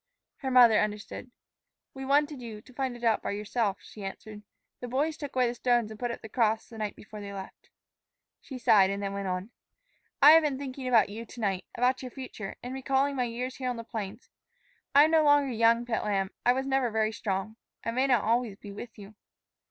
Her 0.37 0.49
mother 0.49 0.79
understood. 0.79 1.29
"We 1.93 2.05
wanted 2.05 2.41
you 2.41 2.59
to 2.63 2.73
find 2.73 2.97
it 2.97 3.03
out 3.03 3.21
by 3.21 3.29
yourself," 3.33 3.77
she 3.83 4.03
answered. 4.03 4.41
"The 4.79 4.87
boys 4.87 5.15
took 5.15 5.35
away 5.35 5.45
the 5.45 5.53
stones 5.53 5.91
and 5.91 5.99
put 5.99 6.09
up 6.09 6.21
the 6.23 6.27
cross 6.27 6.67
the 6.69 6.79
night 6.79 6.95
before 6.95 7.21
they 7.21 7.31
left." 7.31 7.69
She 8.39 8.57
sighed 8.57 8.89
and 8.89 9.03
then 9.03 9.13
went 9.13 9.27
on: 9.27 9.51
"I 10.19 10.31
have 10.31 10.41
been 10.41 10.57
thinking 10.57 10.87
about 10.87 11.09
you 11.09 11.23
to 11.27 11.39
night 11.39 11.65
about 11.75 12.01
your 12.01 12.09
future 12.09 12.55
in 12.63 12.73
recalling 12.73 13.15
my 13.15 13.25
years 13.25 13.57
here 13.57 13.69
on 13.69 13.77
the 13.77 13.83
plains. 13.83 14.31
I 14.95 15.03
am 15.03 15.11
no 15.11 15.21
longer 15.23 15.51
young, 15.53 15.85
pet 15.85 16.03
lamb; 16.03 16.31
I 16.47 16.53
was 16.53 16.65
never 16.65 16.89
very 16.89 17.11
strong. 17.11 17.57
I 17.85 17.91
may 17.91 18.07
not 18.07 18.23
always 18.23 18.55
be 18.57 18.71
with 18.71 18.97
you." 18.97 19.13